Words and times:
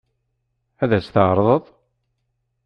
Ad 0.83 0.91
as-t-teɛṛeḍ? 0.97 1.63